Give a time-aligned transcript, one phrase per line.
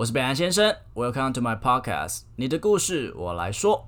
[0.00, 3.84] 我是北岸先生，Welcome to my podcast，你的故事我来说。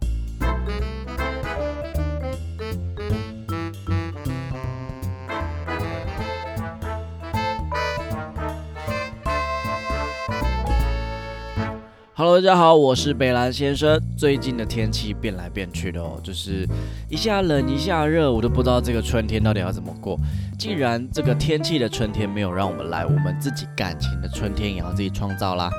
[12.15, 13.99] Hello，大家好，我是北兰先生。
[14.15, 16.69] 最近的天气变来变去的哦，就是
[17.09, 20.19] 一下冷一下热，我都不知道这个春天到底要怎么过。
[20.59, 25.71] 既然这个天气的春天没有让我们来，我们自己感情的春天也要自己创造啦。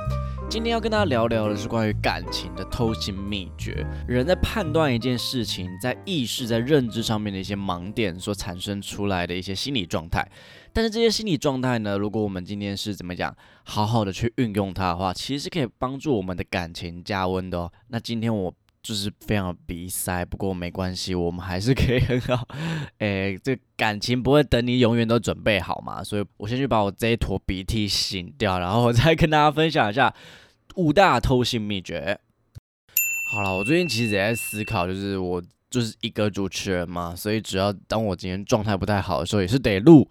[0.53, 3.83] 今天要跟大家聊聊的是关于感情的偷心秘诀。
[4.07, 10.23] 人在判断一件事情，在意识、在认知上面的一些盲点所产生出来的一些心理状态。
[10.71, 17.71] 但是这些心理状态呢，如果我们今天是怎么讲，好好的去运用它的话，其实可以帮助我们的感情加温的哦。
[17.87, 22.47] 那今天我就是非常鼻塞，不过没关系，我们还是可以很好。
[22.99, 30.13] 诶，这感情不会等你永远都准备好嘛，所以我先去把我这一坨鼻涕擤掉，然后我再跟大家分享一下
[30.75, 32.19] 五大偷心秘诀。
[33.31, 40.07] 好了，我最近其实也在思考，就是我就是一个主持人嘛，所以只要当我今天状态不太好的时候，也是得录。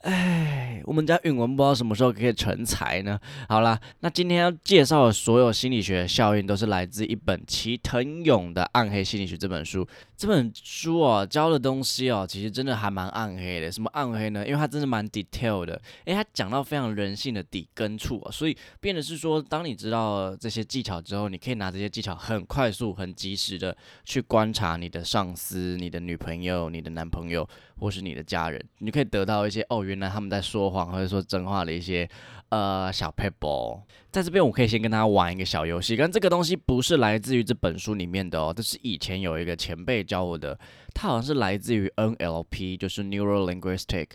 [0.00, 3.18] 哎，我们家允文不知道什么时候可以成才呢？
[3.48, 9.86] 好啦，那今天要介绍的所有心理学效应，都是来自一本齐藤勇的《暗黑心理学》这本书。
[10.16, 13.70] 这本书哦，教的东西哦，其实真的还蛮暗黑的。
[13.70, 14.44] 什么暗黑呢？
[14.46, 32.08] 因为它真的蛮 detail 的，诶，它讲到非常人性的底根处啊，所以变的是说，当你知道这些技巧之后，你可以拿这些技巧很快速、很及时的去观察你的上司、你的女朋友、你的男朋友或是你的家人，你可以得到一些哦，原来他们在说谎或者说真话的一些。
[32.50, 33.78] 呃，小 paper，
[34.10, 40.58] 在这边我可以先跟大家玩一个小游戏，但这个东西不是来自于这本书里面的哦，这是以前有一个前辈教我的，
[40.94, 44.06] 它好像是来自于 NLP，就是 Neuro Linguistic。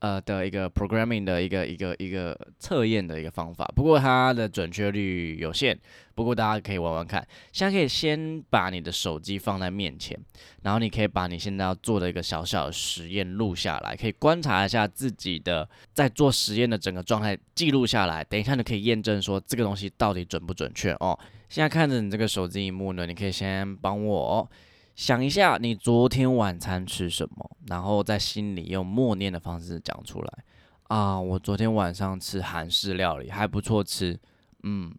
[0.00, 5.78] 呃的一个 programming 的一个一个一个测验的一个方法，不过它的准确率有限。
[6.12, 10.18] 不过大家可以玩玩看，现在可以先把你的手机放在面前，
[10.62, 18.22] 然后你可以把你现在要做的一个小小的实验录下来，可以观察一下自己的在做实验的整个状态，记录下来。
[18.24, 21.18] 等一下你可以验证说这个东西到底准不准确哦。
[21.48, 24.50] 现在看着你这个手机荧幕呢，你可以先帮我。
[24.94, 27.56] 想一下，你昨天晚餐吃什么？
[27.68, 30.44] 然后在心里用默念的方式讲出来。
[30.88, 34.18] 啊，我昨天晚上吃韩式料理，还不错吃。
[34.62, 34.94] 嗯，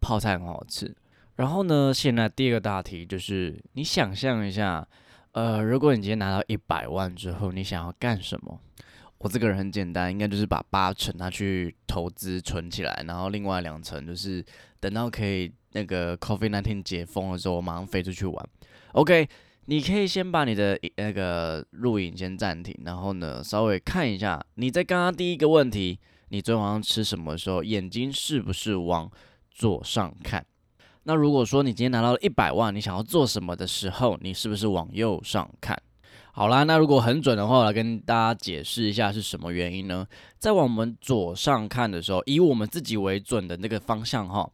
[0.00, 0.94] 泡菜很好吃。
[1.36, 4.86] 然后呢，现在第二个大题就是，你想象一下，
[5.32, 8.58] 呃，如果你今天拿到一百万之后，你想要干什么？
[9.18, 14.44] 我这个人很简单，应该就是把八成拿去投资存起来，然后另外两成就是
[14.78, 18.48] 等到可以那个 Coffee 那天解封了之后，我马上飞出去玩。
[18.92, 19.28] OK，
[19.66, 25.98] 你可以先把你的那个录影先暂停，然后呢，稍微看一下你在刚刚第一个问题，
[26.28, 29.10] 你昨天晚上吃什么的时候，眼睛是不是往
[29.50, 30.44] 左上看？
[31.02, 35.76] 那如果说你今天拿到了一百万，你想要做什么的时候，你是不是往右上看？
[36.32, 40.06] 好啦，那如果很准的话，我来跟大家解释一下是什么原因呢？
[40.38, 44.48] 在往我们左上看的时候，以我们自己为准的那个方向哈。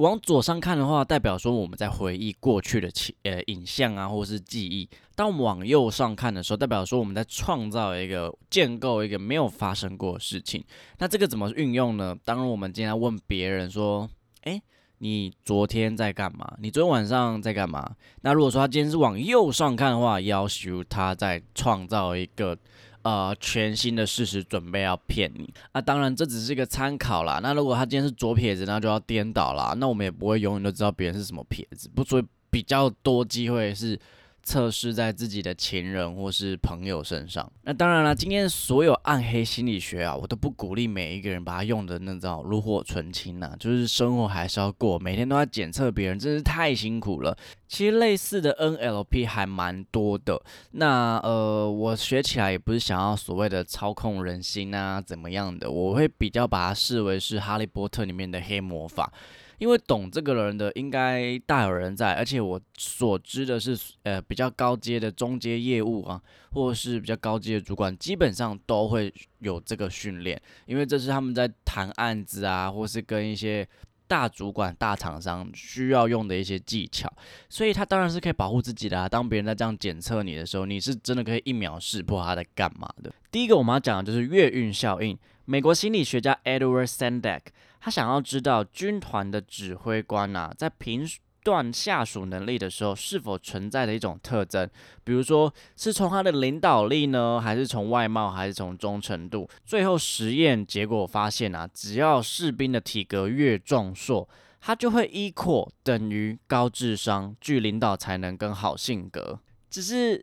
[0.00, 10.64] 往左上看的话，代表说我们在回忆过去的情呃影像啊，或是记忆；当我们往右上看的时候，代表说我们在创造一个建构一个没有发生过的事情。
[10.98, 12.16] 那这个怎么运用呢？
[12.24, 14.08] 当然我们今天问别人说
[14.44, 14.62] ：“诶，
[14.98, 16.50] 你昨天在干嘛？
[16.60, 22.56] 你昨天晚上在干嘛？”那如果说他今天是往右上看的话，要求他在创造一个。
[23.02, 25.80] 呃，全新的事实准备要骗你啊！
[25.80, 27.40] 当然这只是一个参考啦。
[27.42, 29.74] 那如果他今天是左撇子，那就要颠倒啦。
[29.78, 33.98] 那我们也不会永远都知道别人是什么撇子，不，所以比较多机会是。
[34.42, 37.50] 测试在自己的情人或是朋友身上。
[37.62, 43.54] 那当然了，今天所有暗黑心理学啊，我都不鼓励每一个人把它用的那种炉火纯青呐。
[43.58, 47.36] 就是生活还是要过，每天都要检测别人，真是太辛苦了。
[47.68, 50.40] 其实类似的 NLP 还蛮多的。
[50.72, 59.12] 那呃，我学起来也不是想要所谓的操控人心啊怎么样的，我会比较把它视为是哈利波特里面的黑魔法。
[59.60, 66.18] 因为懂这个人的应该大有人在，而且我所知的是，呃，比较高阶的中阶业务啊，
[66.52, 73.68] 或是比较高阶的主管，基本上都会有这个训练，因为这是他们在谈案子啊，或是跟一些
[74.08, 77.12] 大主管、大厂商需要用的一些技巧，
[77.50, 79.06] 所以他当然是可以保护自己的啊。
[79.06, 83.12] 当别人在这样检测你的时候，你是真的可以一秒识破他在干嘛的。
[83.30, 87.40] 第一个我们要讲的就是月运效应，美国心理学家 Edward Sandek。
[87.80, 91.08] 他想要知道军团的指挥官呐，在评
[91.42, 94.68] 断下属能力的时候，是否存在的一种特征，
[95.02, 99.48] 比如说是从他的领导力呢，还是从外貌，还是从忠诚度？
[99.64, 104.28] 最后实验结果发现啊，只要士兵的体格越壮硕，
[104.60, 109.40] 他就会 equal 等于高智商、具领导才能跟好性格。
[109.70, 110.22] 只是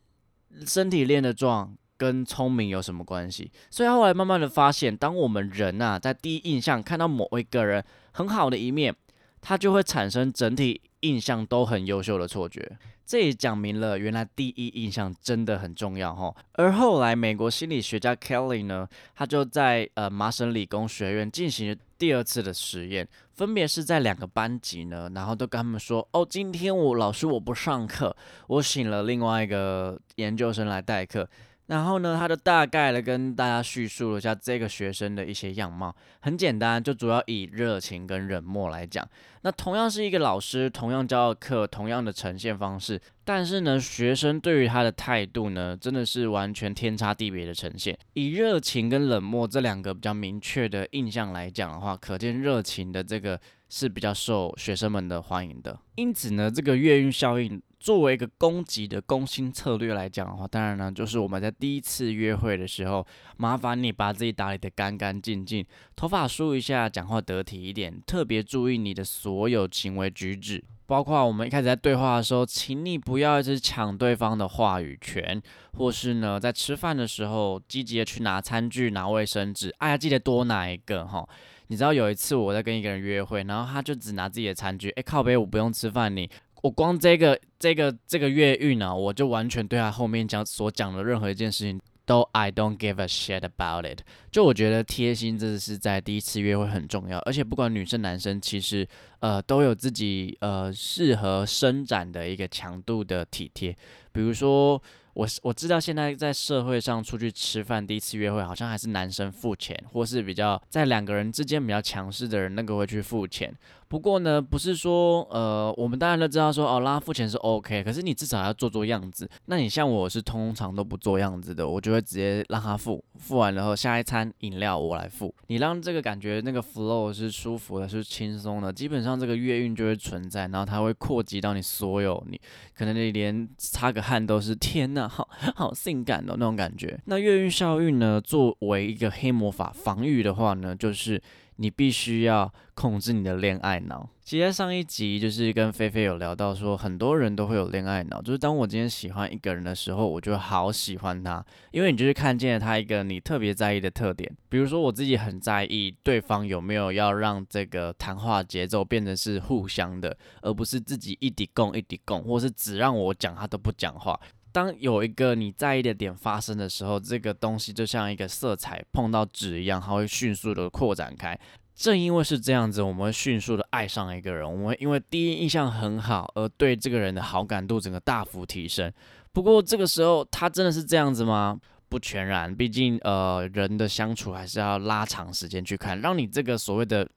[0.67, 3.51] 身体练得壮跟聪明有什么关系？
[3.69, 8.95] 所以后来慢慢的发现，当我们人啊在第一印象看到某一个人很好的一面，
[9.41, 10.81] 他就会产生整体。
[11.01, 16.35] 印象都很优秀的错觉，这也讲明了原来第一印象真的很重要哈。
[16.53, 28.17] 而后来美国心理学家 Kelly 呢，他就在呃麻省理工学院进行第二次的实验，分别是在两个班级呢，然后都跟他们说，哦，今天我老师我不上课，
[28.47, 31.29] 我请了另外一个研究生来代课。
[31.67, 39.07] 然后呢，他就大概的跟大家叙述了一下这个学生的一些样貌，很简单，就主要以热情跟冷漠来讲。
[39.41, 47.97] 那同样是一个老师，同样教的课，同样的呈现方式，但是呢，学生对于他的态度呢，真的是完全天差地别的呈现。
[48.13, 55.79] 以热情跟冷漠这两个比较明确的印象来讲的话，可见热情的这个是比较受学生们的欢迎的。
[55.95, 57.61] 因此呢，这个月晕效应。
[57.79, 63.05] 作为一个攻击的攻心策略来讲的话，当然呢，就是我们在第一次约会的时候，
[63.37, 65.63] 麻烦你把自己打理得干干净净，
[65.95, 75.39] 头发梳一下，讲话得体一点，特别注意你的所有行为举止，包括我们一开始在对话的时候，请你不要一直抢对方的话语权，
[75.77, 81.29] 或是呢，在吃饭的时候积极的去拿餐具、拿卫生纸，哎呀，记得多拿一个哈。
[81.67, 86.29] 你知道有一次我在跟一个人约会，然后他就只拿自己的餐具，哎，靠背，我不用吃饭你。
[86.63, 94.01] 我光这个这个这个月运呢，我就完全对他后面讲所讲的任何一件事情都 I don't give a shit about it。
[94.31, 98.87] 就我觉得贴心真的是在第一次约会很重要，而且不管女生男生，其实
[99.19, 103.75] 呃都有自己呃适合伸展的一个强度的体贴，
[104.11, 104.81] 比如说。
[105.17, 113.51] 我我知道现在在社会上出去吃饭，第一次约会好像还是男生付钱，或是比较在两个人之间比较强势的人，那个会去付钱。
[113.87, 119.29] 不过呢，不是说呃，我们当然都知道说哦，拉付钱是 OK，可是你至少要做做样子。
[119.45, 125.33] 那你像我是通常都不做样子的，我就会直接让他付，付完然后下一餐饮料我来付。
[125.47, 132.39] 你让这个感觉那个 flow 是舒服的，是轻松的，基本上这个月运就会存在，然后它会扩及到你所有，你
[132.77, 135.07] 可能你连擦个汗都是天呐。
[135.07, 136.99] 好好性感的那种感觉。
[137.05, 138.21] 那月运效运呢？
[138.21, 141.19] 作为一个黑魔法防御的话呢，就是
[141.57, 144.09] 你必须要控制你的恋爱脑。
[144.23, 154.29] 其实上一集就是跟菲菲有聊到说，很多人都会有恋爱脑，就是当我今天喜欢一个人的时候，我就好喜欢他，因为你就是看见了他一个你特别在意的特点。
[154.49, 164.19] 比如说我自己很在意对方有没有要让这个谈话节奏变成是互相的，而不是自己一滴供一滴供，或是只让我讲他都不讲话。
[164.57, 171.39] 当有一个你在意的点发生的时候，这个东西就像一个色彩碰到纸一样，它会迅速的扩展开。
[171.75, 174.51] 正因为是这样子，我们会迅速的爱上一个人。
[174.51, 178.91] 我们会因为第一印象很好，而对这个人的好感度整个大幅提升。
[179.31, 181.59] 不过这个时候，他真的是这样子吗？
[181.87, 187.07] 不全然，毕竟呃，人的相处还是要拉长时间去看，让你这个所谓的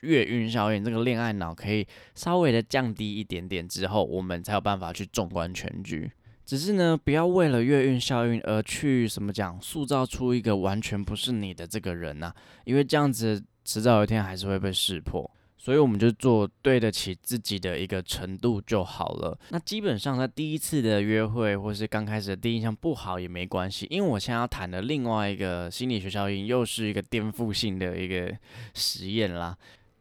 [0.00, 1.86] 月晕效应，这个恋爱脑可以
[2.16, 6.10] 稍微的降低一点点之后，我们才有办法去纵观全局。
[6.48, 12.32] 只是呢，不要为了月运效应而去什么讲，塑造出一个完全不是你的这个人呐，
[12.64, 15.30] 因为这样子迟早有一天还是会被识破。
[15.58, 19.38] 所以我们就做对得起自己的一个程度就好了。
[19.50, 28.34] 那基本上在第一次的约会或是刚开始的第一印象不好也没关系，因为我现在要谈的另外一个心理学效应又是一个颠覆性的一个
[28.72, 29.54] 实验啦。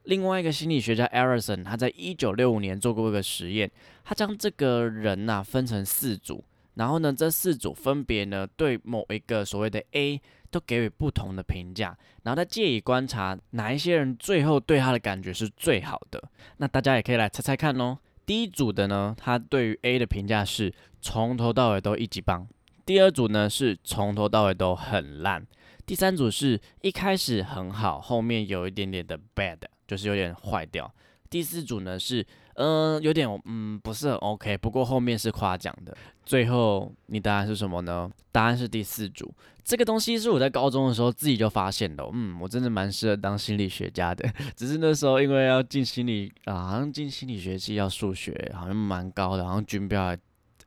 [0.08, 3.70] 另外一个心理学家 Erison，他在一九六五年做过一个实验，
[4.06, 6.42] 他将这个人呐分成四组，
[6.76, 16.24] 然后呢，这四组分别呢对某一个所谓的 A 都给予不同的评价，然后他借以观察哪一些人最后对他的感觉是最好的。
[16.56, 17.98] 那大家也可以来猜猜看哦。
[18.26, 22.48] 第一组的呢，他对于 A 的评价是从头到尾都一级棒；
[22.86, 25.42] 第二组呢是从头到尾都很烂；
[25.86, 29.58] 第三组是一开始很好，后面有一点点的 bad。
[29.88, 30.92] 就是有点坏掉。
[31.30, 32.26] 第四组呢是，
[32.56, 34.58] 嗯，有点，嗯，不是很 OK。
[34.58, 35.96] 不过后面是夸奖的。
[36.26, 38.10] 最后你答案是什么呢？
[38.32, 39.34] 答案是第四组。
[39.64, 42.10] 这个东西是我在高中的时候自己就发现的。
[42.14, 44.26] 嗯，我真的蛮适合当心理学家的。
[44.56, 50.16] 只是那时候因为要进心理啊，好像进心理学系要数学，好像蛮高的，好像军标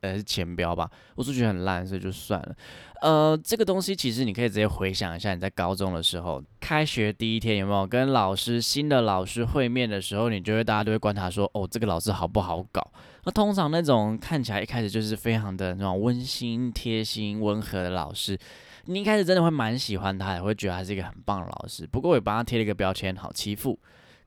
[0.01, 2.55] 呃是前标吧，我数学很烂，所以就算了。
[3.01, 12.85] 呃，这个东西其实你可以直接回想一下，你在高中的时候，开学第一天有没有跟老师新的老师会面的时候，你就会大家都会观察说，哦，这个老师好不好搞？
[13.23, 18.37] 那通常那种看起来一开始就是非常的那种温馨、贴心、温和的老师，
[18.85, 21.85] 你一开始真的会蛮喜欢他，也会觉得他是一个很棒的老师。
[21.85, 23.79] 不过我也帮他贴了一个标签，好欺负。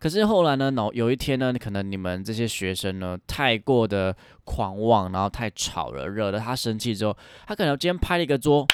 [0.04, 8.68] 可是后来呢，有有一天呢，可能你们这些学生呢太过的狂妄，然后太吵了，惹得他生气之后，他可能今天拍了一个桌，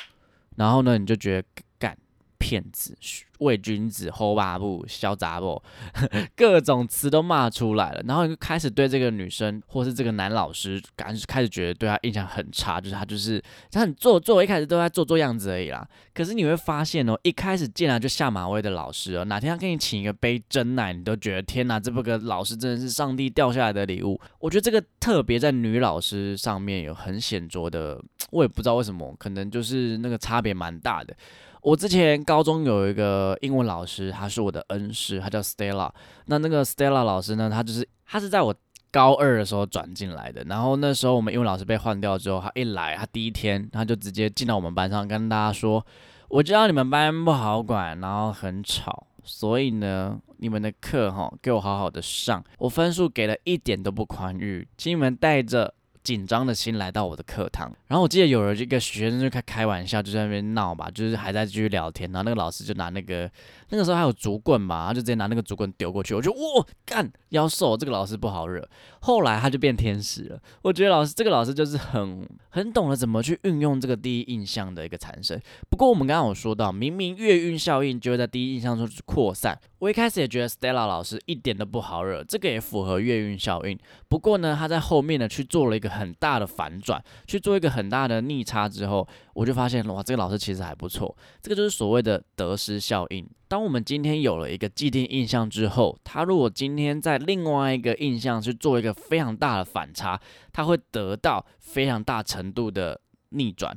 [0.56, 1.96] 然后呢，你就觉得干
[2.40, 2.96] 骗子。
[3.40, 5.62] 伪君子、吼巴布、小杂不，
[6.36, 15.88] 各种词都骂出来了，然后就开始对这个女生或是这个男老师，感开始觉得对他印象很差，就是他就是他很做作，一开始都在做做样子而已啦。
[16.12, 24.20] 可是你会发现哦，一开始见来就下马威的老师哦，哪天他给你请一个杯真奶，你都觉得天哪，这不个老师真的是上帝掉下来的礼物。
[24.38, 27.98] 我觉得这个特别在女老师上面有很显著的，
[28.32, 31.16] 我也不知道为什么，可能就是那个差别蛮大的。
[31.62, 35.90] 我之前高中有一个英文老师，他是我的恩师，他叫 Stella。
[36.26, 38.54] 那那个 Stella 老师呢，他就是他是在我
[38.90, 40.42] 高二的时候转进来的。
[40.44, 45.84] 然后那时候我们英文老师被换掉之后，他一来，他第一天他就直接进到我们班上，跟大家说
[46.28, 52.42] ：“我知道你们班不好管，然后很吵，所以呢，你们的课哈，给我好好的上。
[52.58, 63.30] 我分数给了一点都不宽裕，请你们带着。”紧张的心来到我的课堂，然后我记得有了这个学生就开开玩笑，就在那边闹吧，就是还在继续聊天，然后那个老师就拿那个
[63.70, 68.68] 那个时候还有竹棍嘛，他就直接拿那个竹棍丢过去，我就哇干妖兽，这个老师不好惹。
[69.00, 75.40] 后来他就变天使了，我觉得老师这个老师就是很很懂得怎么去运用这个第一印象的一个产生。
[75.70, 79.58] 不过我们刚刚有说到，明明月晕效应就会在第一印象中扩散。
[79.78, 83.78] 我一开始也觉得 Stella 老师一点都不好惹，这个也符合月晕效应。
[84.08, 91.16] 不过呢，他在后面呢去做了一个很大的反转，去做一个很大的逆差之后，我就发现哇，这个老师其实还不错。
[91.40, 93.26] 这个就是所谓的得失效应。
[93.50, 100.20] 当我们今天有了一个既定印象之后，他如果今天在另外一个印象去做一个非常大的反差，
[100.52, 103.76] 他会得到非常大程度的逆转。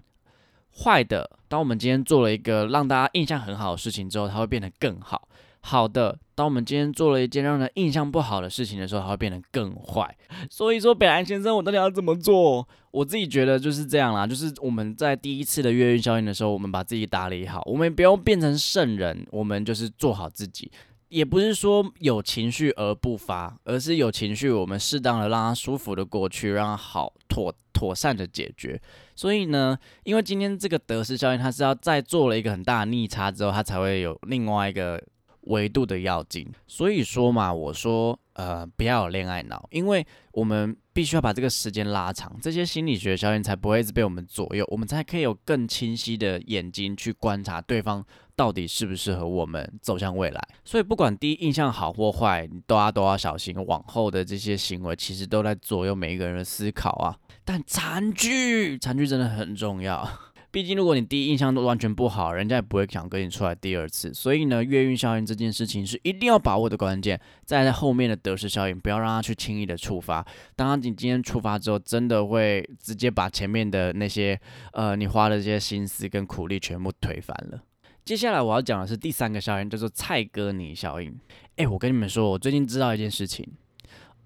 [0.84, 5.27] 坏的，当我们今天做了一个让大家印象很好的事情之后，它会变得更好。
[5.65, 10.13] 好的，当我们今天做了一件让人印象不好的事情的时候，它会变得更坏。
[10.51, 12.67] 所以说，北兰先生，我到底要怎么做？
[12.91, 20.70] 我自己觉得就是这样啦，就是我们在第一次的月运效应的时候，我们把自己打理好，我们不用变成圣人，我们就是做好自己。
[21.08, 28.79] 也不是说有情绪而不发，而是有情绪，我们适当的让它舒服的过去，让它好妥妥善的解决。
[29.15, 35.01] 所以呢，因为今天这个得失效应，它是要再做了一个很大的逆差之后，它才会有另外一个。
[35.43, 50.41] 维度的要紧，所以说嘛，我说，呃，不要有恋爱脑，因为我们必须要把这个时间拉长，这些心理学效应才不会一直被我们左右，我们才可以有更清晰的眼睛去观察对方到底适不适合我们走向未来。
[50.63, 57.17] 所以不管第一印象好或坏，你都要都要小心，往后的这些行为其实都在左右每一个人的思考啊。
[57.43, 60.07] 但残剧，残剧真的很重要。
[60.53, 64.13] 毕竟，如果你第一印象都完全不好，人家也不会想跟你出来第二次。
[64.13, 67.19] 所以呢，月运效应这件事情是一定要把握的关键。
[67.43, 70.24] 再在后面的得失效应，不要让它去轻易的触发。
[70.55, 74.39] 当你今天触发之后，真的会直接把前面的那些
[74.74, 77.60] 呃你花的这些心思跟苦力全部推翻了。
[78.05, 81.19] 接下来我要讲的是第三个效应，叫做蔡哥尼效应。
[81.55, 83.43] 哎，我跟你们说，我最近知道一件事情。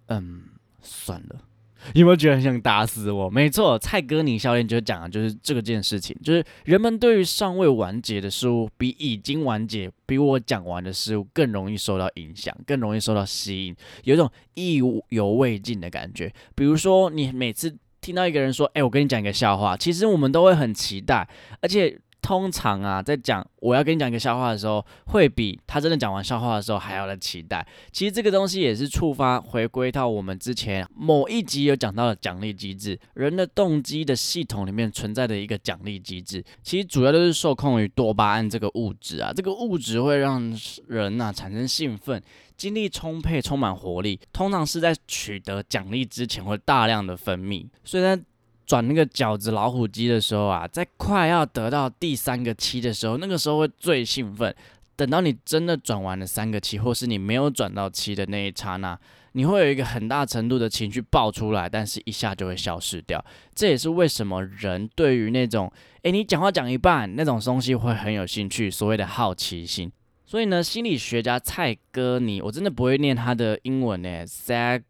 [0.07, 0.43] 嗯，
[0.81, 1.46] 算了。
[1.93, 3.29] 有没有觉得很想打死我？
[3.29, 16.33] 没错，蔡哥你教练就讲的就是这个件事情，就是人们对于尚未完结的事物，比已经完结、比我讲完的事物更容易受到影响，更容易受到吸引，有一种意犹未尽的感觉。
[16.55, 21.27] 比如说，你每次听到一个人说：“哎，我跟你讲一个笑话”，其实我们都会很期待，
[21.61, 21.97] 而且。
[22.27, 27.65] 通常啊，在讲我要跟你讲一个笑话的时候，会比他真的讲完笑话的时候还要的期待。
[27.93, 36.43] 其实这个东西也是触发回归到我们之前某一集有讲到的奖励机制，人的动机的系统里面存在的一个奖励机制。
[36.61, 40.53] 其实主要都是受控于多巴胺这个物质啊，这个物质会让
[40.89, 42.21] 人呐产生兴奋、
[42.57, 44.19] 精力充沛、充满活力。
[44.33, 48.21] 通常是在取得奖励之前会大量的分泌，所以在。
[48.67, 54.53] 转那个饺子老虎机的时候啊，在快要得到第三个七的时候，那个时候会最兴奋。
[54.97, 58.99] 等到你真的转完了三个七，或是你没有转到七的那一刹那，
[59.33, 63.23] 你会有一个很大程度的情绪爆出来，但是一下就会消失掉。
[63.53, 65.71] 这也是为什么人对于那种，
[66.01, 69.91] 诶，你讲话讲一半那种东西会很有兴趣，所谓的好奇心。
[70.25, 74.81] 所以呢，心理学家蔡哥尼，我真的不会念他的英文呢 s a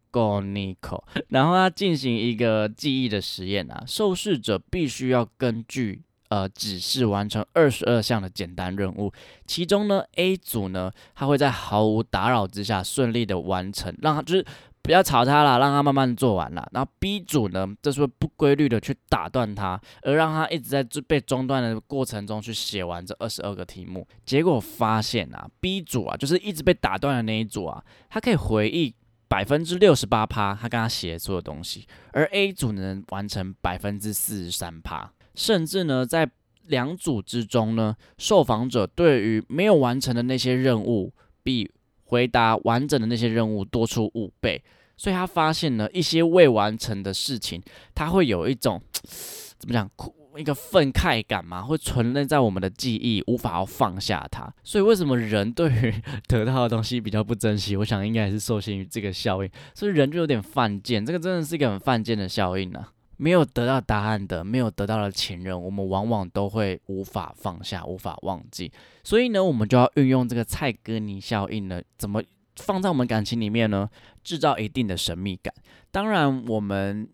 [0.41, 9.11] n i c o 然后他进行一个记忆的实验啊，受试者必须要根据呃指示完成二十二项的简单任务，
[9.45, 14.45] 其中呢 A 组呢，他会在毫无打扰之下顺利的完成，让他就是。
[14.79, 16.65] 不要吵他了，让他慢慢做完了。
[16.71, 24.07] 然后 B 组呢，这是不规律的去打断他，而让他一直在被中断的过程中去写完这二十二个题目。
[24.25, 28.95] 结果发现啊，B 组啊，就是一直被打断的那一组啊，他可以回忆
[29.27, 35.11] 百分之六十八趴他刚刚写作的东西，而 A 组能完成百分之四十三趴。
[35.35, 36.29] 甚至呢，在
[36.67, 41.71] 两组之中呢，受访者对于没有完成的那些任务，比
[42.05, 44.63] 回答完整的那些任务多出五倍。
[44.95, 47.61] 所以他发现呢，一些未完成的事情，
[47.93, 48.81] 他会有一种
[49.59, 49.89] 怎么讲，
[50.37, 54.53] 一个愤慨感嘛， 会存在在我们的记忆，无法要放下它。
[54.63, 55.93] 所以为什么人对于
[56.27, 57.75] 得到的东西比较不珍惜？
[57.75, 59.49] 我想应该也是受限于这个效应。
[59.73, 62.85] 所以人就有点犯贱，这个真的是一个很犯贱的效应呢。
[63.17, 68.71] 没有得到答案的，没有得到的前任，我们往往都会无法放下，无法忘记。
[69.03, 72.21] 所以呢，我们就要运用这个蔡哥尼效应呢，怎么？
[72.59, 73.87] 放在我们感情里面呢，
[74.23, 75.53] 制造一定的神秘感。
[75.91, 77.07] 当然，我们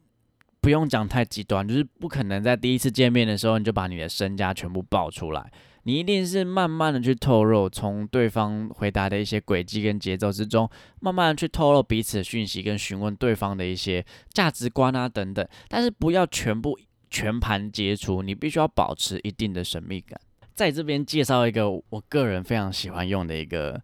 [0.64, 5.52] 不用讲太极端，就是不可能在第一次见面的时候你就把你的身家全部爆出来。
[5.84, 10.70] 你一定是慢慢的去透露，从对方回答的一些轨迹跟节奏之中，
[11.02, 15.46] 慢慢的去透露彼此的讯息，跟询问对方的一些价值观啊等等。
[15.68, 16.80] 但是不要全部
[17.10, 20.18] 全盘皆出，你必须要保持一定的神秘感。
[20.56, 23.82] 在这边介绍一个我个人非常喜欢用的一个。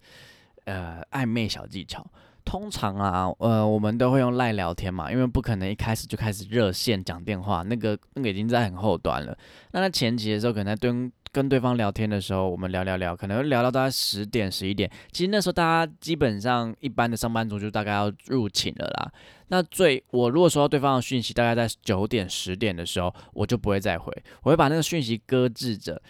[0.66, 2.06] 呃，暧昧小技巧，
[2.50, 9.38] 通常啊，呃，我们都会用赖聊天嘛，因为不可能一开始就开始热线讲电话，那个那个已经在很后端了。
[9.72, 14.90] 那在前期的时候，可能在跟跟对方聊天的时候，我们聊聊聊，可能聊到大概十点十一点。
[15.12, 19.12] 其实那时候大家基本上一般的上班族就大概要入寝了啦。
[19.50, 26.02] 那最我如果收到对方的讯息，大概在九点十点的时候，我就不会再回，我会把那个讯息搁置着。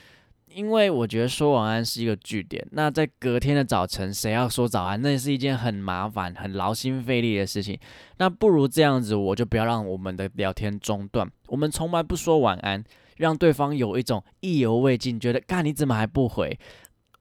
[0.53, 7.79] 因为我觉得说晚安是一个据点，那在隔天的早晨，谁要说早安，那是一件很麻烦、很劳心费力的事情。
[8.17, 12.83] 那不如这样子，我就不要让我们的聊天中断，我们从来不说晚安，
[13.17, 16.57] 让对方有一种意犹未尽，觉得，干你怎么还不回？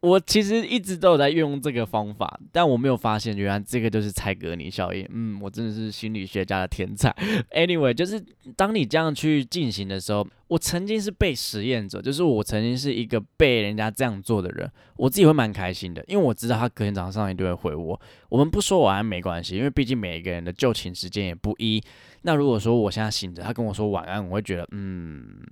[0.01, 5.05] 我其实一直都有在运用这个方法，但我没有发现，原来这个就是蔡格尼效应。
[5.11, 7.11] 嗯，我真的是心理学家的天才。
[7.51, 8.25] Anyway，就是
[8.55, 18.01] 当你这样去进行的时候，我曾经是被实验者，就是我曾经是一个被人家这样做的人，我自己会蛮开心的，因为我知道他隔天早上一定会回我。
[18.29, 21.83] 我们不说晚安没关系，因为毕竟每一个人的就寝时间也不一。
[22.23, 25.43] 那如果说我现在醒着，他跟我说晚安，我会觉得，嗯，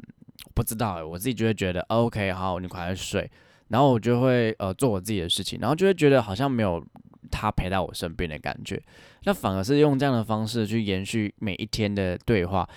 [0.55, 3.29] 不知道诶，我自己就会觉得，OK，好，你快点睡。
[3.69, 6.85] 然后我就会呃做我自己的事情，然后就会觉得好像没有
[7.31, 8.81] 他陪在我身边的感觉，
[9.25, 12.69] 那反而是用这样的方式去延续每一天的对话。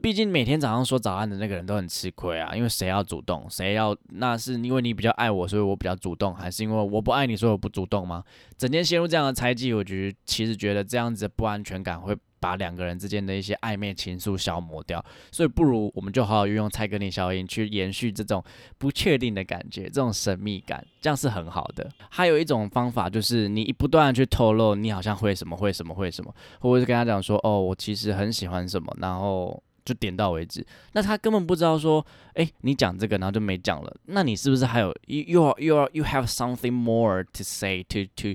[0.00, 8.22] 毕竟每天早上说早安的那个人都很吃亏啊，因为谁要主动，谁要那是因为你比较爱我，所以我比较主动，还是因为我不爱你，所以我不主动吗？
[8.56, 12.16] 整天陷入这样的猜忌，我觉得其实觉得这样子的不安全感会。
[12.40, 18.40] 把两个人之间的一些暧昧情愫消磨掉，所以不如我们就好好运用猜格尼效应去延续这种
[18.78, 21.90] 不确定的感觉，这种神秘感，这样是很好的。
[22.08, 30.64] 还有一种方法就是你不断的去透露你好像会什么会什么会什么，或者是跟他讲说哦，我其实很喜欢什么，然后就点到为止。
[30.92, 38.34] 那他根本不知道说，哎，你讲这个然后就没讲了，那你是不是还有 you you you you have something more to say to to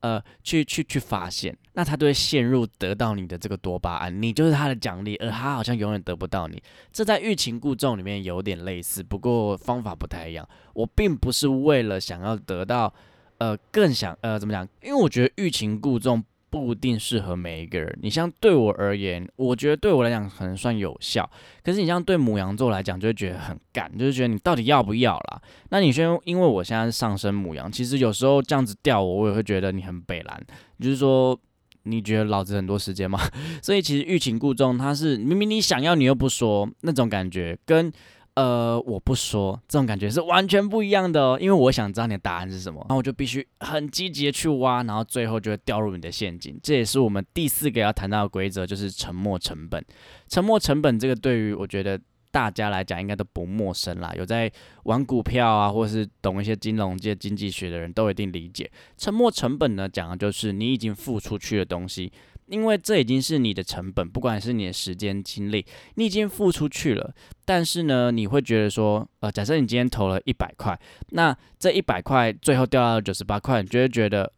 [0.00, 6.62] 呃，去去去发现，那他就会陷入得到你的这个多巴胺，你就是他的奖励，而他好像永远得不到你。
[6.92, 10.48] 这在欲擒故纵里面有点类似，不过方法不太一样。
[10.74, 12.92] 我并不是为了想要得到，
[13.38, 14.66] 呃，更想呃怎么讲？
[14.82, 16.22] 因为我觉得欲擒故纵。
[16.50, 17.98] 不一定适合每一个人。
[18.02, 21.28] 你像对我而言，我觉得对我来讲可能算有效。
[21.62, 25.40] 可是你像对母羊座来讲，就会觉得很干，就是觉得你到底要不要啦？
[25.70, 30.46] 那你先，因为我现在是上升母羊，其实有时候这样子钓我，我也会觉得你很北蓝。
[30.80, 31.38] 就是说，
[31.84, 33.20] 你觉得老子很多时间吗？
[33.62, 37.92] 所以其实欲擒故纵，他是明明你想要，你又不说，那种感觉跟。
[38.34, 41.38] 呃，我不说，这种感觉是完全不一样的哦。
[41.40, 46.58] 因为我想知道你的答案是什么，然后我就必须很积极的去挖，然后最后就会掉入你的陷阱。
[46.62, 49.84] 这也是我们第四个要谈到的规则，就是沉没成本。
[50.28, 54.12] 沉没成本这个对于我觉得大家来讲应该都不陌生啦。
[54.16, 54.50] 有在
[54.84, 58.70] 玩股票啊，或是懂一些金融界经济学的人都一定理解。
[58.96, 62.12] 沉没成本呢，讲的就是你已经付出去的东西。
[62.50, 67.14] 因为这已经是你的成本，不管是你的时间精力，你已经付出去了。
[67.44, 70.78] 但是呢，你会觉得说，呃，假设你今天投了一百块，
[71.10, 74.32] 那这一百块最后掉到了九十八块，你就会觉得，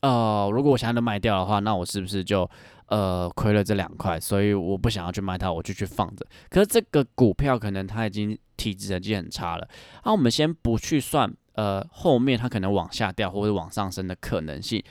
[0.00, 2.48] 呃，如果我现在都卖掉的话，那我是不是就
[2.86, 4.18] 呃亏了这两块？
[4.18, 6.26] 所以我不想要去卖它，我就去放着。
[6.48, 9.68] 可是这个股票可能它已经体质已经很差了。
[10.04, 14.82] 那我们先不去算，呃，后面它可能往下掉或者往上升的可能性。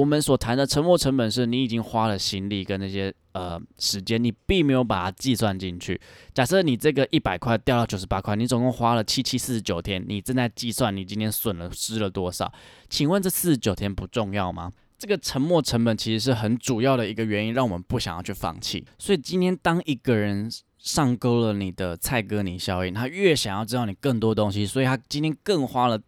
[0.00, 6.00] 我们所谈的沉没成本是你已经花了心力跟那些呃时间，你并没有把它计算进去。
[6.32, 12.50] 假设你这个一百块掉到九十八块，你总共花了七七四十九天，你正在计算你今天损了失了多少？
[12.88, 14.72] 请问这四十九天不重要吗？
[14.98, 18.86] 这个沉没成本其实是很主要的一个原因，让我们不想要去放弃。
[18.98, 26.00] 所以今天当一个人上钩了你的蔡哥你效应，他越想要知道你更多东西，所以他今天更花了。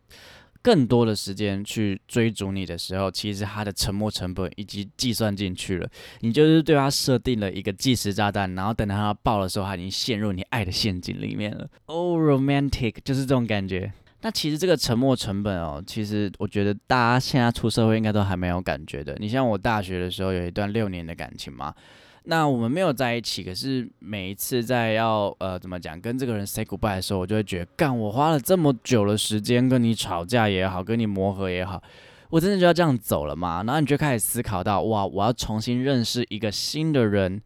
[0.62, 5.88] 更多的时间去追逐你的时候，其实他的沉没成本已经计算进去了。
[6.20, 11.68] 你就是对他设定了一个计时炸弹，然后等到他爆的时候，他已经陷入你爱的陷阱里面了。
[11.86, 13.92] Oh, romantic，就是这种感觉。
[14.20, 19.16] 那其实这个沉没成本哦，其实我觉得大家现在出社会应该都还没有感觉的。
[19.18, 21.74] 你像我大学的时候有一段六年的感情嘛。
[22.24, 31.82] 那我们没有在一起，可是每一次在要呃怎么讲跟这个人 say goodbye 的时候，我就会觉得，干我花了这么久的时间跟你吵架也好，跟你磨合也好，
[32.30, 33.64] 我真的就要这样走了吗？
[33.66, 37.42] 然后你就开始思考到，哇，我要重新认识一个新的人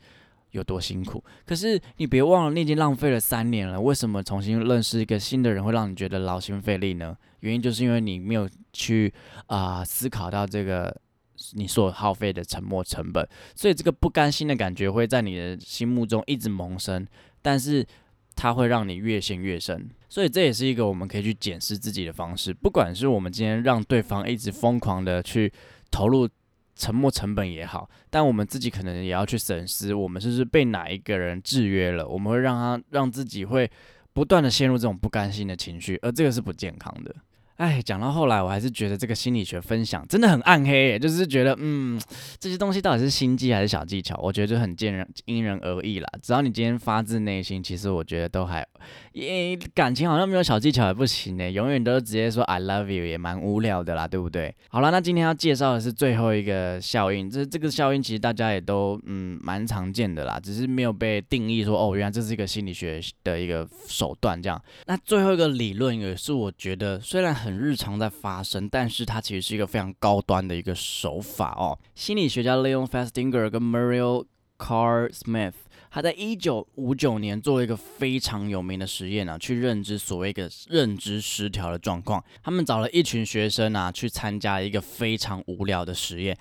[0.50, 1.24] 有多辛苦。
[1.46, 7.16] 可是你别忘了，你已经浪费了三年了，为什么重新认识一个新的人会让你觉得劳心费力呢？
[7.40, 9.12] 原因就是因为你没有去
[9.46, 10.94] 啊思考到这个。
[11.52, 17.06] 你所耗费的沉没成本，所以这个不甘心的感觉会在你的心目中一直萌生，
[17.42, 17.86] 但是
[18.34, 19.88] 它会让你越陷越深。
[20.08, 22.54] 所以这也是一个我们可以去检视自己的方式。
[22.54, 25.52] 不管是我们今天让对方一直疯狂的去
[25.90, 26.28] 投入
[26.74, 32.06] 沉没成本也好，但我们自己可能也要去审视，我们是不是被哪一个人制约了？
[32.06, 33.70] 我们会让他让自己会
[34.12, 37.14] 不断的陷入这种不甘心的情绪，而这个是不健康的。
[37.56, 42.00] 哎，讲到后来，我还是觉得这个心理学分享真的很暗黑，就是觉得，嗯，
[42.38, 44.18] 这些东西到底是心机还是小技巧？
[44.22, 46.08] 我觉得就很见人因人而异啦。
[46.22, 48.66] 只要你今天发自内心，其实我觉得都还，
[49.12, 54.54] 因为感情好像没有小技巧也不行呢，永远都直接说 I love you 也蛮无聊的啦，对不对？
[54.68, 64.62] 好了，那今天要介绍的是最后一个效应，这这个效应其实大家也都嗯蛮常见的啦，只是没有被定义说哦，原来这是一个心理学的一个手段这样。
[64.86, 67.56] 那最后一个理论也是我觉得虽然很。
[67.66, 71.76] 日常在发生，但是它其实是一个非常高端的一个手法哦。
[71.94, 74.24] 心理学家 Leon Festinger 跟 Mario
[74.58, 75.54] Carr Smith，
[75.90, 82.22] 他在一九五九年做了一个非常有名的实验啊，去认知所谓的认知失调的状况。
[82.42, 86.36] 他们找了一群学生啊，去参加一个非常无聊的实验。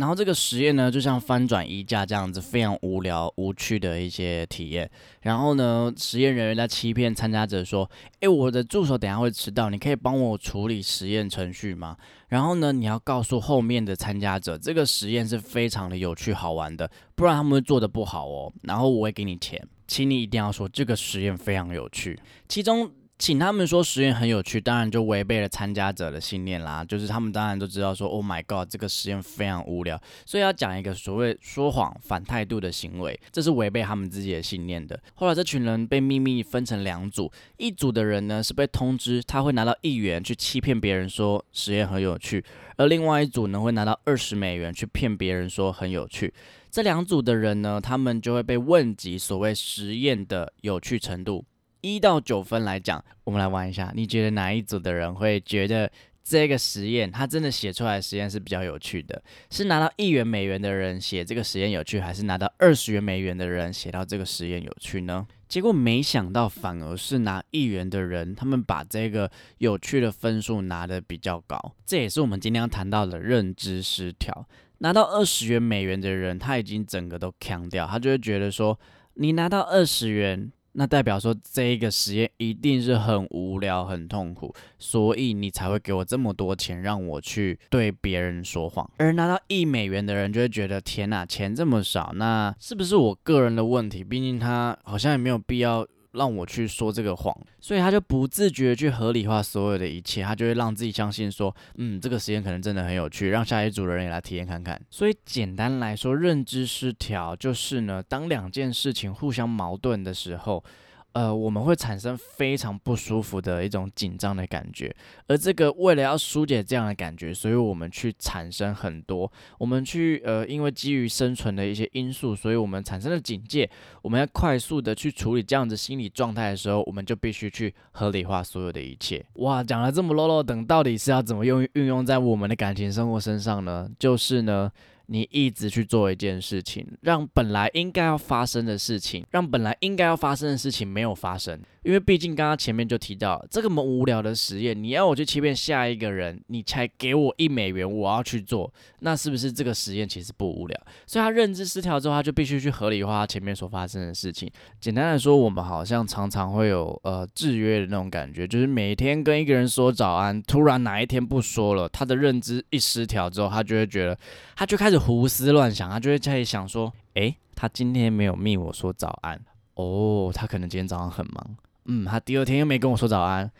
[0.00, 4.90] 然后这个实验呢，就像翻转衣架这样子，非常无聊无趣的一些体验。
[5.20, 7.88] 然后呢，实验人员在欺骗参加者说
[8.20, 11.94] ：“诶，我的助手等下会迟到，你可以帮我处理实验程序吗？”
[12.28, 18.50] 然后呢，你要告诉后面的参加者，这个实验是非常的有趣好玩的，不然他们会做的不好哦。
[18.62, 22.90] 然后我会给你钱，请你一定要说这个实验非常有趣，其中。
[23.20, 26.82] 请他们说实验很有趣，当然就违背了参加者的信念啦。
[26.82, 34.98] 就是他们当然都知道说，Oh my god，这个实验非常无聊，所以要讲一个所谓说谎、反态度的行为，这是违背他们自己的信念的。
[35.16, 42.42] 后来这群人被秘密分成两组，一组的人呢是被通知他会拿到一元去欺骗别人说实验很有趣，
[42.78, 46.32] 而另外一组呢会拿到二十美元去骗别人说很有趣。
[46.70, 51.44] 这两组的人呢，他们就会被问及所谓实验的有趣程度。
[51.80, 53.92] 一到九分来讲，我们来玩一下。
[53.94, 55.90] 你觉得哪一组的人会觉得
[56.22, 59.22] 这个实验他真的写出来的实验是比较有趣的？
[59.50, 65.26] 是拿到一元美元的人写这个实验有趣，还是拿到二十元美元的人写到这个实验有趣呢？
[65.48, 71.58] 结果没想到反而是拿一元的人，他们把这个有趣的分数拿的比较高。
[71.84, 74.46] 这也是我们今天要谈到的认知失调。
[74.78, 78.78] 拿到二十元美元的人，他已经整个都强掉，他就会觉得说，
[79.14, 80.52] 你拿到二十元。
[80.72, 88.88] 那代表说这个实验一定是很无聊、很痛苦，所以你才会给我这么多钱让我去对别人说谎。
[88.98, 94.04] 而拿到一美元的人就会觉得天哪，钱这么少，那是不是我个人的问题？
[94.04, 95.86] 毕竟他好像也没有必要。
[96.12, 104.80] 让我去说这个谎，所以他就不自觉去合理化所有的一切，他就会让自己相信说，嗯，这个实验可能真的很有趣，让下一组的人也来体验看看。
[104.90, 110.64] 所以简单来说，认知失调就是呢，当两件事情互相矛盾的时候，
[111.12, 114.94] 呃，我们会产生非常不舒服的一种紧张的感觉，
[115.26, 123.68] 而这个为了要疏解这样的感觉，所以我们去产生很多，我们去呃，因为基于生存的一些因素，所以我们产生了警戒，
[124.02, 129.24] 我们要快速的去处理这样子心理状态的时候，我们就必须去合理化所有的一切。
[129.34, 133.88] 哇，讲了这么 low 等，到底是要怎么用运用在我们的感情生活身上呢？
[133.98, 134.70] 就是呢。
[135.12, 141.60] 你一直去做一件事情，让本来应该要发生的事情，让本来应该要发生的事情没有发生。
[141.82, 150.80] 因为毕竟刚刚前面就提到这个么无聊的实验，你要我去欺骗下一个人，你才给我一美元，我要去做，那是不是这个实验其实不无聊？
[151.06, 154.50] 所以他认知失调之后，他就必须去合理化前面所发生的事情。
[154.78, 164.18] 简单来说，我们好像常常会有呃制约的那种感觉，就是每天跟一个人说早安，突然哪一天不说了，他的认知一失调之后，他就会觉得，
[164.54, 169.40] 他就开始胡思乱想，他就会在想说，诶，他今天没有密我说早安，
[169.74, 171.56] 哦，他可能今天早上很忙。
[171.92, 173.50] 嗯，他第二天又没跟我说早安。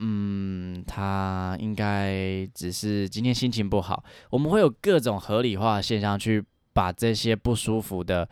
[0.00, 4.04] 嗯，他应该只是今天心情不好。
[4.28, 8.28] 我们会有各种合理化的现象去把这些不舒服的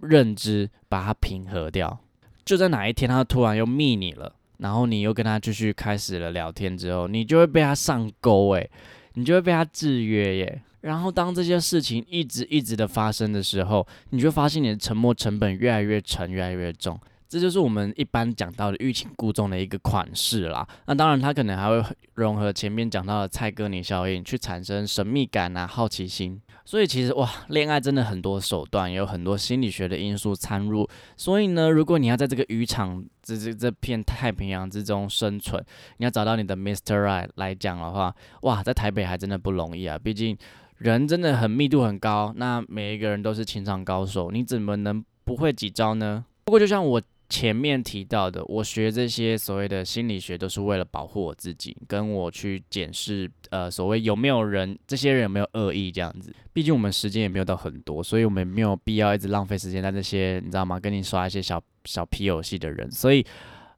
[0.00, 1.98] 认知把它平和掉。
[2.46, 8.70] 就在哪一天他突然又密你了，然后你又跟他继续开始了聊天之后，你就会被他上钩诶，
[9.14, 10.62] 你就会被他制约耶。
[10.80, 16.98] 然后当这些事情一直一直的发生的时候，你就发现你的沉默成本越来越沉，越来越重。
[17.28, 20.66] 这就是我们一般讲到的欲擒故纵的一个款式啦。
[20.86, 26.40] 那当然，它可能还会融合前面讲到的蔡哥尼效应，去产生神秘感啊、好奇心。
[26.64, 30.88] 所以其实哇，恋爱真的很多手段，有很多心理学的因素参入。
[31.18, 35.62] 所以呢，如果你要在这个渔场这这这片太平洋之中生存，
[35.98, 39.98] 你要找到你的 Mister Right 来讲的话，哇，在台北还真的不容易啊。
[39.98, 40.34] 毕竟
[40.78, 46.24] 人真的很密度很高，那每一个人都是情场高手，你怎么能不会几招呢？
[46.46, 47.02] 不过就像我。
[47.28, 56.34] 前面提到的，我学这些所谓的心理学，都是为了保护我自己，跟我去检视，呃，所谓有没有人，这些人有没有恶意这样子。
[56.54, 60.80] 毕竟我们时间也没有到很多，所以我们没有必要一直浪费时间在这些，你知道吗？
[60.80, 62.90] 跟你刷一些小小皮游戏的人。
[62.90, 63.22] 所以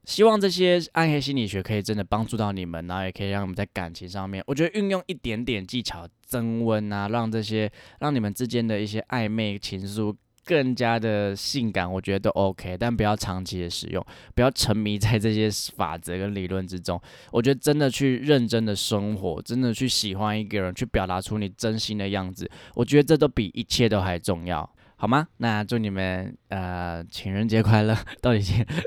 [0.05, 10.15] 希望这些暗黑心理学可以真的帮助到你们，然后也可以让我们在感情上面，我觉得运用一点点技巧增温啊，让这些让你们之间的一些暧昧情愫。
[10.45, 16.99] 更加的性感，我觉得都 OK，但不要长期的使用，不要沉迷在这些法则跟理论之中。
[17.31, 25.27] 我觉得真的去认真的生活，真的去喜欢一个人，去表达出你真心的样子，我觉得这都比一切都还重要，好吗？
[25.37, 27.95] 那祝你们呃情人节快乐！
[28.21, 28.41] 到底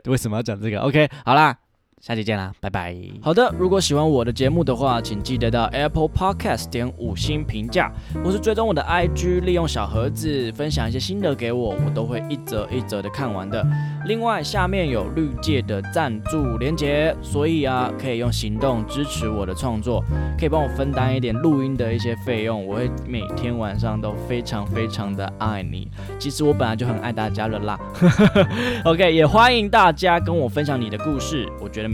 [0.06, 1.58] 为什么要讲这个？OK，好啦。
[2.06, 2.94] 下期见啦，拜拜。
[3.22, 7.90] 好的，如果喜欢我的节目的话，请记得到 Apple Podcast 点五星评价，
[8.22, 13.66] 或是追踪我的 IG，利用小盒子分享一些心得给我，我都会一则一则的看完的。
[14.04, 20.04] 另外，下面有绿界的赞助连结，所以啊，可以用行动支持我的创作，
[20.38, 22.66] 可以帮我分担一点录音的一些费用。
[22.66, 25.90] 我会每天晚上都非常非常的爱你。
[26.18, 27.80] 其实我本来就很爱大家了啦。
[28.84, 31.93] OK，也欢迎大家跟我分享你的故事，我觉得。